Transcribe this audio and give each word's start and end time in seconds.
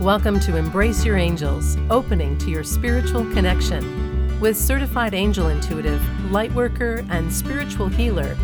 Welcome 0.00 0.40
to 0.40 0.58
Embrace 0.58 1.06
Your 1.06 1.16
Angels, 1.16 1.78
opening 1.88 2.36
to 2.38 2.50
your 2.50 2.62
spiritual 2.62 3.22
connection 3.32 4.38
with 4.38 4.54
certified 4.54 5.14
angel 5.14 5.48
intuitive, 5.48 6.02
lightworker, 6.28 7.08
and 7.10 7.32
spiritual 7.32 7.88
healer, 7.88 8.34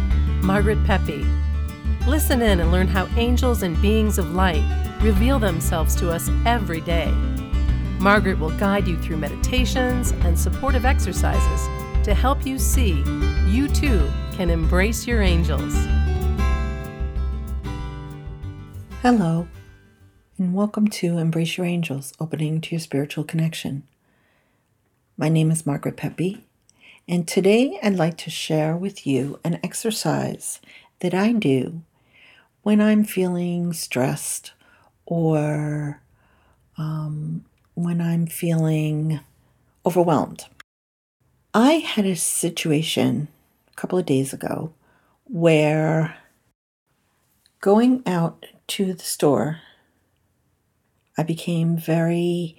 Margaret 0.40 0.82
Pepe. 0.86 1.26
Listen 2.06 2.40
in 2.40 2.60
and 2.60 2.72
learn 2.72 2.88
how 2.88 3.06
angels 3.18 3.62
and 3.62 3.80
beings 3.82 4.16
of 4.16 4.34
light 4.34 4.64
reveal 5.02 5.38
themselves 5.38 5.94
to 5.96 6.10
us 6.10 6.30
every 6.46 6.80
day. 6.80 7.10
Margaret 7.98 8.38
will 8.38 8.56
guide 8.56 8.88
you 8.88 8.96
through 9.02 9.18
meditations 9.18 10.12
and 10.24 10.38
supportive 10.38 10.86
exercises 10.86 11.68
to 12.02 12.14
help 12.14 12.46
you 12.46 12.58
see 12.58 13.04
you 13.46 13.68
too 13.68 14.10
can 14.32 14.48
embrace 14.48 15.06
your 15.06 15.20
angels. 15.20 15.74
Hello, 19.02 19.46
and 20.42 20.54
welcome 20.54 20.88
to 20.88 21.18
Embrace 21.18 21.56
Your 21.56 21.64
Angels, 21.64 22.12
opening 22.18 22.60
to 22.62 22.72
your 22.72 22.80
spiritual 22.80 23.22
connection. 23.22 23.84
My 25.16 25.28
name 25.28 25.52
is 25.52 25.64
Margaret 25.64 25.96
Pepe, 25.96 26.44
and 27.06 27.28
today 27.28 27.78
I'd 27.80 27.94
like 27.94 28.16
to 28.18 28.28
share 28.28 28.76
with 28.76 29.06
you 29.06 29.38
an 29.44 29.60
exercise 29.62 30.60
that 30.98 31.14
I 31.14 31.30
do 31.30 31.82
when 32.62 32.80
I'm 32.80 33.04
feeling 33.04 33.72
stressed 33.72 34.52
or 35.06 36.00
um, 36.76 37.44
when 37.74 38.00
I'm 38.00 38.26
feeling 38.26 39.20
overwhelmed. 39.86 40.46
I 41.54 41.74
had 41.74 42.04
a 42.04 42.16
situation 42.16 43.28
a 43.70 43.76
couple 43.76 43.96
of 43.96 44.06
days 44.06 44.32
ago 44.32 44.74
where 45.22 46.16
going 47.60 48.02
out 48.06 48.44
to 48.66 48.92
the 48.92 49.04
store, 49.04 49.60
I 51.16 51.22
became 51.22 51.76
very 51.76 52.56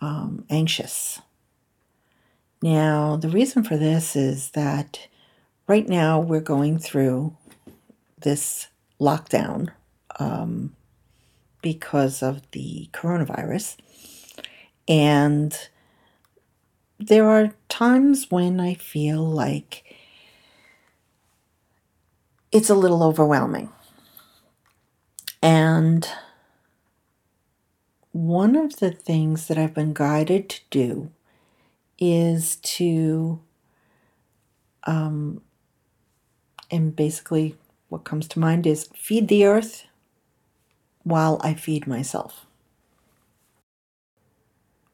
um, 0.00 0.44
anxious. 0.48 1.20
Now, 2.62 3.16
the 3.16 3.28
reason 3.28 3.64
for 3.64 3.76
this 3.76 4.14
is 4.14 4.50
that 4.50 5.08
right 5.66 5.88
now 5.88 6.20
we're 6.20 6.40
going 6.40 6.78
through 6.78 7.36
this 8.18 8.68
lockdown 9.00 9.70
um, 10.18 10.74
because 11.62 12.22
of 12.22 12.42
the 12.52 12.88
coronavirus. 12.92 13.76
And 14.86 15.56
there 16.98 17.28
are 17.28 17.54
times 17.68 18.30
when 18.30 18.60
I 18.60 18.74
feel 18.74 19.24
like 19.24 19.96
it's 22.52 22.68
a 22.68 22.74
little 22.74 23.02
overwhelming. 23.02 23.70
And 25.42 26.06
one 28.30 28.56
of 28.56 28.76
the 28.76 28.90
things 28.92 29.48
that 29.48 29.58
I've 29.58 29.74
been 29.74 29.92
guided 29.92 30.48
to 30.50 30.60
do 30.70 31.10
is 31.98 32.56
to, 32.56 33.40
um, 34.84 35.42
and 36.70 36.94
basically 36.94 37.56
what 37.88 38.04
comes 38.04 38.28
to 38.28 38.38
mind 38.38 38.66
is 38.66 38.88
feed 38.94 39.28
the 39.28 39.44
earth 39.46 39.86
while 41.02 41.40
I 41.42 41.54
feed 41.54 41.86
myself. 41.86 42.46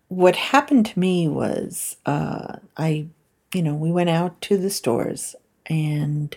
What 0.08 0.36
happened 0.36 0.86
to 0.86 0.98
me 0.98 1.28
was 1.28 1.96
uh, 2.06 2.56
I, 2.76 3.08
you 3.52 3.62
know, 3.62 3.74
we 3.74 3.92
went 3.92 4.10
out 4.10 4.40
to 4.42 4.56
the 4.56 4.70
stores 4.70 5.36
and 5.66 6.36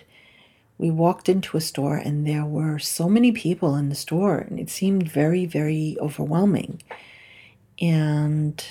we 0.80 0.90
walked 0.90 1.28
into 1.28 1.56
a 1.56 1.60
store 1.60 1.96
and 1.96 2.26
there 2.26 2.44
were 2.44 2.78
so 2.78 3.08
many 3.08 3.32
people 3.32 3.76
in 3.76 3.88
the 3.88 3.94
store 3.94 4.38
and 4.38 4.58
it 4.58 4.70
seemed 4.70 5.10
very 5.10 5.46
very 5.46 5.96
overwhelming. 6.00 6.82
And 7.80 8.62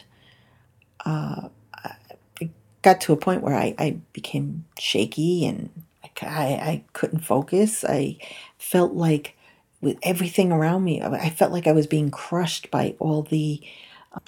uh, 1.05 1.49
it 2.39 2.49
got 2.81 3.01
to 3.01 3.13
a 3.13 3.17
point 3.17 3.41
where 3.43 3.55
I, 3.55 3.75
I 3.79 3.97
became 4.13 4.65
shaky 4.77 5.45
and 5.45 5.69
I, 6.21 6.45
I 6.71 6.83
couldn't 6.93 7.21
focus. 7.21 7.83
I 7.83 8.17
felt 8.57 8.93
like 8.93 9.35
with 9.81 9.97
everything 10.03 10.51
around 10.51 10.83
me 10.83 11.01
i 11.01 11.29
felt 11.29 11.53
like 11.53 11.65
i 11.65 11.71
was 11.71 11.87
being 11.87 12.11
crushed 12.11 12.69
by 12.69 12.93
all 12.99 13.21
the 13.23 13.61
uh, 14.13 14.19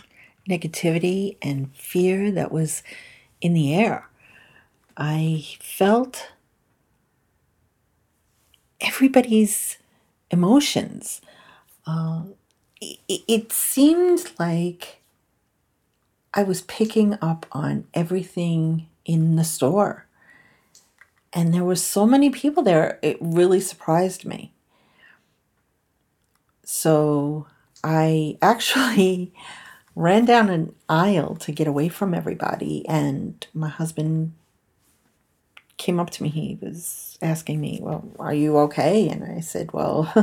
negativity 0.50 1.36
and 1.42 1.76
fear 1.76 2.32
that 2.32 2.54
was 2.54 2.84
in 3.42 3.54
the 3.54 3.74
air. 3.74 4.08
I 4.96 5.46
felt 5.60 6.30
everybody's 8.82 9.78
emotions. 10.30 11.22
Uh, 11.86 12.24
it, 12.80 13.22
it 13.28 13.52
seemed 13.52 14.32
like 14.40 15.02
I 16.34 16.44
was 16.44 16.62
picking 16.62 17.18
up 17.22 17.46
on 17.52 17.86
everything 17.94 18.88
in 19.06 19.36
the 19.36 19.44
store. 19.44 20.06
And 21.34 21.54
there 21.54 21.64
were 21.64 21.76
so 21.76 22.06
many 22.06 22.30
people 22.30 22.64
there, 22.64 23.00
it 23.02 23.18
really 23.22 23.62
surprised 23.62 24.26
me. 24.26 24.54
So 26.64 27.48
I 27.84 28.38
actually 28.42 29.34
ran 29.96 30.26
down 30.26 30.50
an 30.50 30.74
aisle 30.88 31.36
to 31.36 31.52
get 31.52 31.68
away 31.68 31.90
from 31.90 32.14
everybody, 32.14 32.88
and 32.88 33.46
my 33.54 33.68
husband 33.68 34.34
came 35.82 36.00
up 36.00 36.12
to 36.12 36.24
me. 36.24 36.30
He 36.30 36.60
was 36.62 37.18
asking 37.22 37.60
me, 37.60 37.80
Well, 37.82 38.08
are 38.20 38.34
you 38.34 38.58
okay? 38.60 39.10
And 39.10 39.24
I 39.24 39.40
said, 39.40 39.74
Well, 39.74 40.14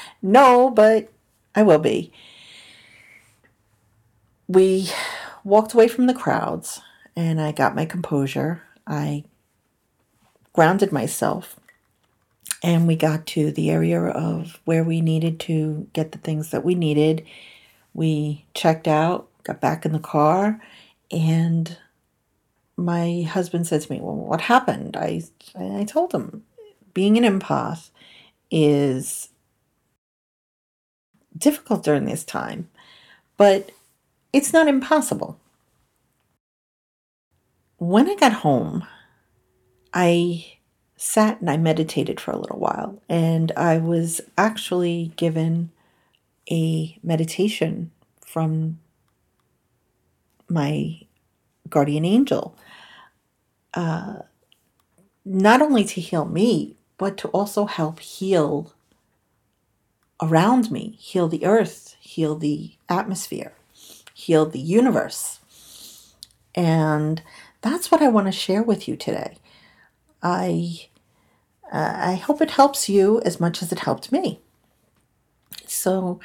no, 0.22 0.70
but 0.70 1.10
I 1.54 1.62
will 1.62 1.78
be. 1.78 2.12
We 4.46 4.90
walked 5.44 5.72
away 5.72 5.88
from 5.88 6.06
the 6.06 6.14
crowds 6.14 6.80
and 7.16 7.40
I 7.40 7.52
got 7.52 7.74
my 7.74 7.86
composure. 7.86 8.62
I 8.86 9.24
grounded 10.52 10.92
myself 10.92 11.58
and 12.62 12.86
we 12.86 12.94
got 12.94 13.26
to 13.28 13.50
the 13.50 13.70
area 13.70 14.02
of 14.02 14.60
where 14.66 14.84
we 14.84 15.00
needed 15.00 15.40
to 15.40 15.88
get 15.94 16.12
the 16.12 16.18
things 16.18 16.50
that 16.50 16.64
we 16.64 16.74
needed. 16.74 17.24
We 17.94 18.44
checked 18.52 18.86
out, 18.86 19.28
got 19.44 19.60
back 19.60 19.86
in 19.86 19.92
the 19.92 19.98
car, 19.98 20.60
and 21.10 21.78
my 22.78 23.22
husband 23.22 23.66
said 23.66 23.82
to 23.82 23.92
me, 23.92 24.00
Well, 24.00 24.14
what 24.14 24.40
happened? 24.42 24.96
I, 24.96 25.22
I 25.58 25.84
told 25.84 26.14
him, 26.14 26.44
being 26.94 27.18
an 27.18 27.40
empath 27.40 27.90
is 28.50 29.28
difficult 31.36 31.84
during 31.84 32.04
this 32.04 32.24
time, 32.24 32.70
but 33.36 33.72
it's 34.32 34.52
not 34.52 34.68
impossible. 34.68 35.40
When 37.78 38.08
I 38.08 38.14
got 38.14 38.32
home, 38.32 38.86
I 39.92 40.58
sat 40.96 41.40
and 41.40 41.50
I 41.50 41.56
meditated 41.56 42.20
for 42.20 42.30
a 42.30 42.38
little 42.38 42.58
while, 42.58 43.02
and 43.08 43.52
I 43.56 43.78
was 43.78 44.20
actually 44.36 45.12
given 45.16 45.70
a 46.50 46.98
meditation 47.02 47.90
from 48.24 48.78
my 50.48 51.00
guardian 51.68 52.04
angel 52.04 52.56
uh, 53.74 54.20
not 55.24 55.60
only 55.62 55.84
to 55.84 56.00
heal 56.00 56.24
me, 56.24 56.76
but 56.96 57.16
to 57.18 57.28
also 57.28 57.66
help 57.66 58.00
heal 58.00 58.72
around 60.20 60.70
me, 60.70 60.96
heal 60.98 61.28
the 61.28 61.44
earth, 61.44 61.96
heal 62.00 62.34
the 62.34 62.72
atmosphere, 62.88 63.52
heal 64.14 64.46
the 64.46 64.58
universe. 64.58 65.40
And 66.54 67.22
that's 67.60 67.90
what 67.90 68.02
I 68.02 68.08
want 68.08 68.26
to 68.26 68.32
share 68.32 68.62
with 68.62 68.88
you 68.88 68.96
today. 68.96 69.36
I 70.22 70.88
uh, 71.70 71.94
I 71.96 72.14
hope 72.14 72.40
it 72.40 72.52
helps 72.52 72.88
you 72.88 73.20
as 73.20 73.38
much 73.38 73.62
as 73.62 73.70
it 73.70 73.80
helped 73.80 74.10
me. 74.10 74.40
So 75.66 76.18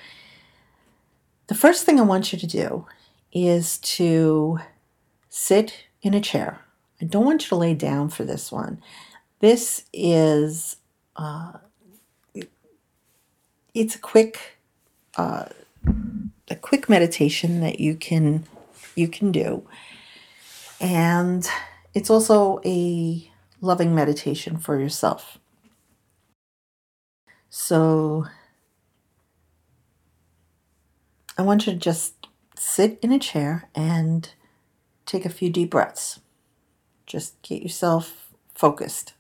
the 1.48 1.56
first 1.56 1.86
thing 1.86 2.00
I 2.00 2.04
want 2.04 2.32
you 2.32 2.40
to 2.40 2.48
do 2.48 2.88
is 3.34 3.78
to 3.80 4.60
sit 5.34 5.86
in 6.02 6.14
a 6.14 6.22
chair 6.22 6.64
I 7.04 7.06
don't 7.06 7.26
want 7.26 7.44
you 7.44 7.50
to 7.50 7.56
lay 7.58 7.74
down 7.74 8.08
for 8.08 8.24
this 8.24 8.50
one. 8.50 8.82
This 9.40 9.84
is 9.92 10.78
uh, 11.18 11.52
it's 13.74 13.96
a 13.96 14.00
quick 14.00 14.58
uh, 15.18 15.46
a 16.50 16.56
quick 16.56 16.88
meditation 16.88 17.60
that 17.60 17.82
you 17.82 17.96
can 17.96 18.46
you 18.96 19.10
can 19.10 19.34
do, 19.34 19.68
and 20.80 21.46
it's 21.94 22.10
also 22.10 22.62
a 22.64 23.30
loving 23.60 23.94
meditation 23.94 24.58
for 24.58 24.80
yourself. 24.80 25.40
So 27.50 28.28
I 31.38 31.42
want 31.42 31.68
you 31.68 31.74
to 31.74 31.80
just 31.80 32.28
sit 32.58 32.98
in 33.02 33.12
a 33.12 33.20
chair 33.20 33.68
and 33.76 34.30
take 35.06 35.26
a 35.26 35.30
few 35.30 35.50
deep 35.50 35.72
breaths. 35.72 36.20
Just 37.06 37.42
get 37.42 37.62
yourself 37.62 38.30
focused. 38.56 39.14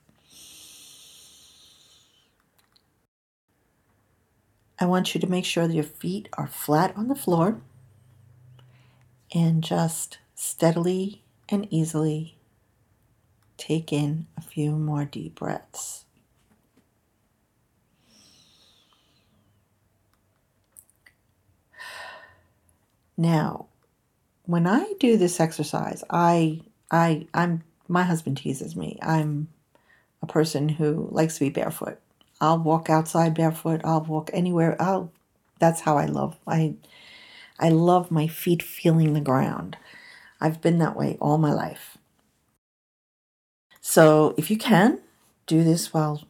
I 4.79 4.85
want 4.85 5.13
you 5.13 5.21
to 5.21 5.27
make 5.27 5.45
sure 5.45 5.67
that 5.67 5.73
your 5.73 5.83
feet 5.83 6.27
are 6.33 6.47
flat 6.47 6.95
on 6.97 7.07
the 7.07 7.15
floor 7.15 7.61
and 9.33 9.63
just 9.63 10.17
steadily 10.35 11.23
and 11.47 11.67
easily 11.69 12.37
take 13.57 13.93
in 13.93 14.27
a 14.35 14.41
few 14.41 14.71
more 14.71 15.05
deep 15.05 15.35
breaths. 15.35 16.05
Now, 23.15 23.67
when 24.45 24.67
I 24.67 24.93
do 24.99 25.17
this 25.17 25.39
exercise, 25.39 26.03
I 26.09 26.61
I 26.91 27.27
I'm 27.33 27.63
my 27.87 28.03
husband 28.03 28.37
teases 28.37 28.75
me. 28.75 28.97
I'm 29.01 29.47
a 30.21 30.27
person 30.27 30.69
who 30.69 31.07
likes 31.11 31.35
to 31.35 31.41
be 31.41 31.49
barefoot. 31.49 31.99
I'll 32.41 32.59
walk 32.59 32.89
outside 32.89 33.33
barefoot. 33.33 33.81
I'll 33.83 34.01
walk 34.03 34.29
anywhere. 34.33 34.81
I'll 34.81 35.11
that's 35.59 35.81
how 35.81 35.97
I 35.97 36.05
love. 36.05 36.37
I 36.47 36.75
I 37.59 37.69
love 37.69 38.11
my 38.11 38.27
feet 38.27 38.61
feeling 38.63 39.13
the 39.13 39.21
ground. 39.21 39.77
I've 40.41 40.61
been 40.61 40.79
that 40.79 40.97
way 40.97 41.17
all 41.21 41.37
my 41.37 41.53
life. 41.53 41.97
So, 43.81 44.33
if 44.37 44.49
you 44.49 44.57
can, 44.57 44.99
do 45.45 45.63
this 45.63 45.93
while 45.93 46.23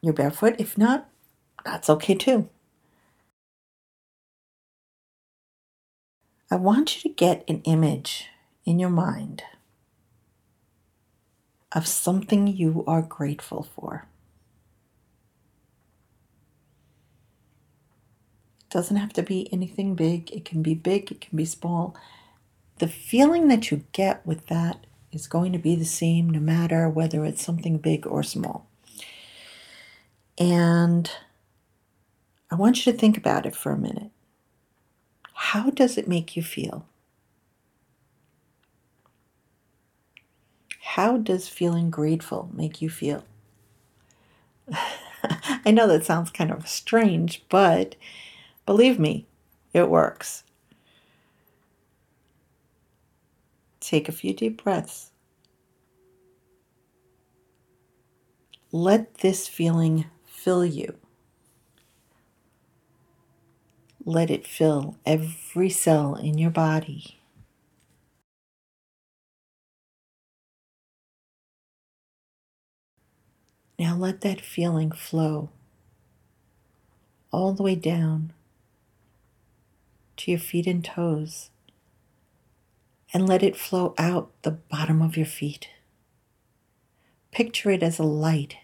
you're 0.00 0.12
barefoot. 0.12 0.54
If 0.58 0.78
not, 0.78 1.08
that's 1.64 1.90
okay 1.90 2.14
too. 2.14 2.48
I 6.50 6.56
want 6.56 6.96
you 6.96 7.02
to 7.10 7.14
get 7.14 7.44
an 7.48 7.60
image 7.62 8.28
in 8.64 8.78
your 8.78 8.90
mind 8.90 9.42
of 11.72 11.88
something 11.88 12.46
you 12.46 12.84
are 12.86 13.02
grateful 13.02 13.64
for. 13.74 14.06
It 18.60 18.70
doesn't 18.70 18.96
have 18.96 19.12
to 19.14 19.22
be 19.22 19.52
anything 19.52 19.96
big, 19.96 20.30
it 20.30 20.44
can 20.44 20.62
be 20.62 20.74
big, 20.74 21.10
it 21.10 21.20
can 21.20 21.36
be 21.36 21.44
small. 21.44 21.96
The 22.78 22.88
feeling 22.88 23.48
that 23.48 23.70
you 23.70 23.84
get 23.92 24.24
with 24.24 24.46
that 24.46 24.86
is 25.10 25.26
going 25.26 25.52
to 25.52 25.58
be 25.58 25.74
the 25.74 25.84
same 25.84 26.30
no 26.30 26.40
matter 26.40 26.88
whether 26.88 27.24
it's 27.24 27.44
something 27.44 27.78
big 27.78 28.06
or 28.06 28.22
small. 28.22 28.68
And 30.38 31.10
I 32.50 32.54
want 32.54 32.84
you 32.84 32.92
to 32.92 32.98
think 32.98 33.16
about 33.16 33.46
it 33.46 33.56
for 33.56 33.72
a 33.72 33.78
minute. 33.78 34.10
How 35.50 35.70
does 35.70 35.96
it 35.96 36.08
make 36.08 36.36
you 36.36 36.42
feel? 36.42 36.86
How 40.80 41.18
does 41.18 41.46
feeling 41.46 41.88
grateful 41.88 42.50
make 42.52 42.82
you 42.82 42.90
feel? 42.90 43.22
I 45.64 45.70
know 45.70 45.86
that 45.86 46.04
sounds 46.04 46.32
kind 46.32 46.50
of 46.50 46.66
strange, 46.66 47.44
but 47.48 47.94
believe 48.66 48.98
me, 48.98 49.26
it 49.72 49.88
works. 49.88 50.42
Take 53.78 54.08
a 54.08 54.12
few 54.12 54.34
deep 54.34 54.64
breaths. 54.64 55.12
Let 58.72 59.18
this 59.18 59.46
feeling 59.46 60.06
fill 60.24 60.66
you. 60.66 60.96
Let 64.08 64.30
it 64.30 64.46
fill 64.46 64.96
every 65.04 65.68
cell 65.68 66.14
in 66.14 66.38
your 66.38 66.52
body. 66.52 67.18
Now 73.76 73.96
let 73.96 74.20
that 74.20 74.40
feeling 74.40 74.92
flow 74.92 75.50
all 77.32 77.52
the 77.52 77.64
way 77.64 77.74
down 77.74 78.32
to 80.18 80.30
your 80.30 80.38
feet 80.38 80.68
and 80.68 80.84
toes 80.84 81.50
and 83.12 83.28
let 83.28 83.42
it 83.42 83.56
flow 83.56 83.92
out 83.98 84.30
the 84.42 84.52
bottom 84.52 85.02
of 85.02 85.16
your 85.16 85.26
feet. 85.26 85.68
Picture 87.32 87.72
it 87.72 87.82
as 87.82 87.98
a 87.98 88.04
light 88.04 88.56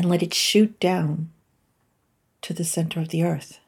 and 0.00 0.08
let 0.08 0.22
it 0.22 0.32
shoot 0.32 0.80
down 0.80 1.28
to 2.40 2.54
the 2.54 2.64
center 2.64 3.00
of 3.00 3.10
the 3.10 3.22
earth. 3.22 3.60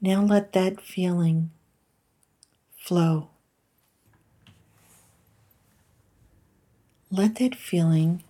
Now 0.00 0.22
let 0.22 0.54
that 0.54 0.80
feeling 0.80 1.50
flow. 2.78 3.28
Let 7.10 7.34
that 7.34 7.54
feeling 7.54 8.24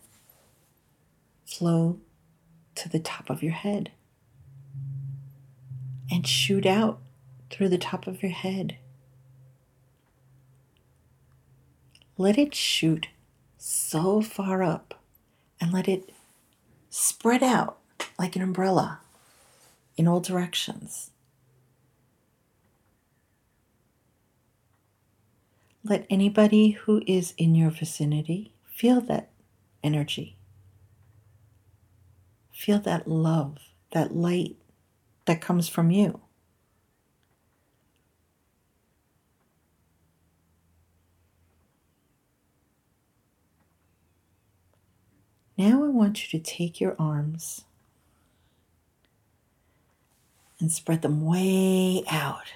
flow 1.47 2.01
to 2.75 2.89
the 2.89 2.99
top 2.99 3.31
of 3.31 3.45
your 3.45 3.53
head 3.53 3.93
and 6.11 6.27
shoot 6.27 6.67
out 6.67 6.99
through 7.49 7.69
the 7.69 7.79
top 7.79 8.09
of 8.09 8.25
your 8.25 8.33
head 8.33 8.77
let 12.21 12.37
it 12.37 12.55
shoot 12.55 13.09
so 13.57 14.21
far 14.21 14.63
up 14.63 15.01
and 15.59 15.73
let 15.73 15.89
it 15.89 16.13
spread 16.91 17.43
out 17.43 17.79
like 18.19 18.37
an 18.37 18.43
umbrella 18.43 19.01
in 19.97 20.07
all 20.07 20.21
directions. 20.21 21.13
Let 25.83 26.07
anybody 26.11 26.73
who 26.73 27.03
is 27.07 27.33
in 27.39 27.55
your 27.55 27.71
vicinity 27.71 28.53
feel 28.71 29.01
that 29.01 29.31
energy. 29.83 30.37
Feel 32.53 32.81
that 32.81 33.09
love, 33.09 33.57
that 33.93 34.15
light 34.15 34.57
that 35.25 35.41
comes 35.41 35.71
from 35.71 35.91
you. 35.91 36.21
Now 45.61 45.85
I 45.85 45.89
want 45.89 46.23
you 46.33 46.39
to 46.39 46.43
take 46.43 46.81
your 46.81 46.97
arms 46.99 47.67
and 50.59 50.73
spread 50.73 51.03
them 51.03 51.23
way 51.23 52.03
out. 52.11 52.55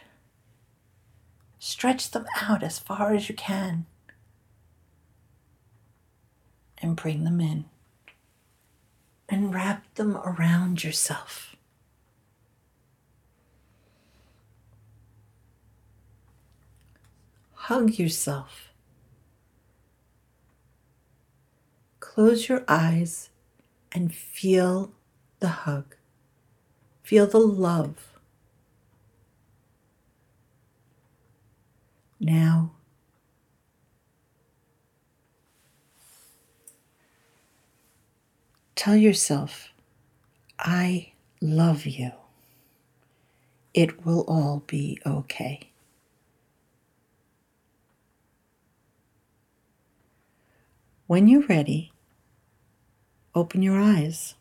Stretch 1.59 2.13
them 2.13 2.25
out 2.41 2.63
as 2.63 2.79
far 2.79 3.13
as 3.13 3.29
you 3.29 3.35
can 3.35 3.85
and 6.79 6.97
bring 6.97 7.25
them 7.25 7.43
in 7.43 7.67
and 9.29 9.53
wrap 9.53 9.85
them 9.97 10.17
around 10.17 10.83
yourself. 10.83 11.57
Hug 17.53 17.99
yourself. 17.99 18.71
Close 22.15 22.49
your 22.49 22.63
eyes 22.69 23.31
and 23.91 24.15
feel 24.15 24.93
the 25.41 25.49
hug. 25.49 25.97
Feel 27.03 27.27
the 27.27 27.41
love. 27.41 28.21
Now, 32.21 32.71
tell 38.77 38.95
yourself, 38.95 39.71
I 40.57 41.15
love 41.41 41.85
you. 41.85 42.13
It 43.75 44.07
will 44.07 44.25
all 44.29 44.63
be 44.69 45.01
okay. 45.05 45.73
When 51.09 51.27
you're 51.27 51.47
ready, 51.49 51.91
Open 53.35 53.63
your 53.63 53.81
eyes. 53.81 54.35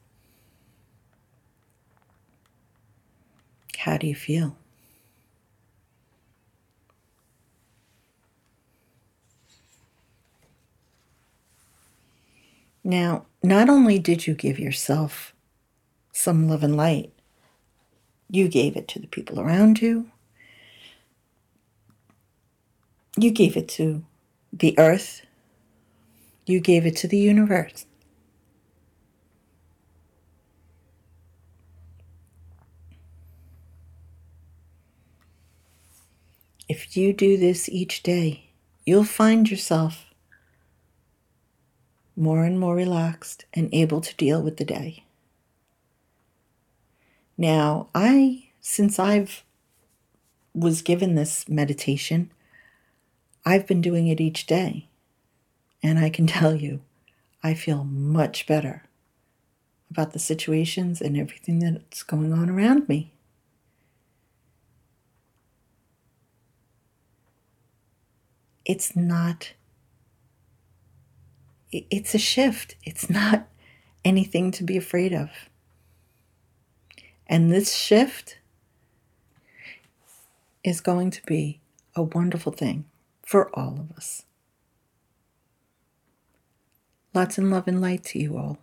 How 3.78 3.98
do 3.98 4.08
you 4.08 4.16
feel? 4.16 4.56
Now, 12.84 13.26
not 13.42 13.70
only 13.70 13.98
did 13.98 14.28
you 14.28 14.34
give 14.36 14.60
yourself 14.60 15.34
some 16.12 16.48
love 16.48 16.64
and 16.64 16.78
light, 16.78 17.12
you 18.30 18.48
gave 18.48 18.76
it 18.76 18.88
to 18.90 19.00
the 19.00 19.08
people 19.08 19.40
around 19.40 19.82
you. 19.82 20.12
You 23.18 23.32
gave 23.32 23.56
it 23.56 23.68
to 23.70 24.04
the 24.52 24.78
earth. 24.78 25.22
You 26.46 26.60
gave 26.60 26.86
it 26.86 26.96
to 26.98 27.08
the 27.08 27.18
universe. 27.18 27.86
If 36.76 36.98
you 36.98 37.14
do 37.14 37.38
this 37.38 37.70
each 37.70 38.02
day, 38.02 38.50
you'll 38.84 39.04
find 39.04 39.48
yourself 39.48 40.08
more 42.16 42.46
and 42.46 42.60
more 42.60 42.74
relaxed 42.74 43.46
and 43.54 43.70
able 43.72 44.02
to 44.02 44.16
deal 44.16 44.42
with 44.42 44.58
the 44.58 44.66
day. 44.66 45.04
Now, 47.38 47.90
I, 47.94 48.50
since 48.60 48.98
I've 48.98 49.44
was 50.56 50.82
given 50.82 51.14
this 51.14 51.48
meditation, 51.48 52.32
I've 53.46 53.68
been 53.68 53.82
doing 53.82 54.08
it 54.08 54.20
each 54.20 54.48
day. 54.48 54.88
And 55.84 56.00
I 56.00 56.10
can 56.10 56.26
tell 56.40 56.56
you, 56.56 56.82
I 57.44 57.54
feel 57.54 57.84
much 57.84 58.48
better 58.48 58.82
about 59.92 60.14
the 60.14 60.18
situations 60.34 61.02
and 61.02 61.18
everything 61.18 61.60
that's 61.60 62.02
going 62.02 62.34
on 62.34 62.50
around 62.50 62.90
me. 62.90 63.13
It's 68.66 68.96
not, 68.96 69.54
it's 71.72 72.16
a 72.16 72.20
shift. 72.20 72.76
It's 72.84 73.10
not 73.10 73.48
anything 74.06 74.52
to 74.52 74.64
be 74.64 74.78
afraid 74.78 75.14
of. 75.14 75.30
And 77.28 77.52
this 77.52 77.76
shift 77.76 78.38
is 80.64 80.82
going 80.82 81.12
to 81.12 81.22
be 81.26 81.60
a 81.96 82.04
wonderful 82.04 82.52
thing 82.52 82.86
for 83.22 83.50
all 83.58 83.80
of 83.80 83.92
us. 83.98 84.24
Lots 87.14 87.38
and 87.38 87.52
love 87.52 87.68
and 87.68 87.82
light 87.82 88.04
to 88.06 88.20
you 88.20 88.38
all. 88.38 88.58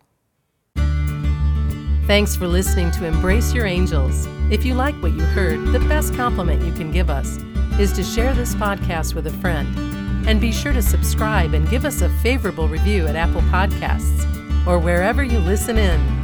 Thanks 2.07 2.35
for 2.35 2.47
listening 2.47 2.91
to 2.91 3.05
Embrace 3.05 3.53
Your 3.53 3.65
Angels. 3.65 4.27
If 4.51 4.65
you 4.65 4.73
like 4.73 4.95
what 5.01 5.13
you 5.13 5.21
heard, 5.21 5.67
the 5.67 5.79
best 5.79 6.13
compliment 6.15 6.61
you 6.63 6.73
can 6.73 6.91
give 6.91 7.09
us 7.09 7.37
is 7.79 7.93
to 7.93 8.03
share 8.03 8.33
this 8.33 8.53
podcast 8.55 9.13
with 9.13 9.27
a 9.27 9.31
friend. 9.31 9.90
And 10.31 10.39
be 10.39 10.53
sure 10.53 10.71
to 10.71 10.81
subscribe 10.81 11.53
and 11.53 11.69
give 11.69 11.83
us 11.83 12.01
a 12.01 12.09
favorable 12.21 12.69
review 12.69 13.05
at 13.05 13.17
Apple 13.17 13.41
Podcasts 13.41 14.25
or 14.65 14.79
wherever 14.79 15.25
you 15.25 15.39
listen 15.39 15.77
in. 15.77 16.20